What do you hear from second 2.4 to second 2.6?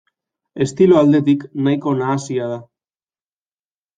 da.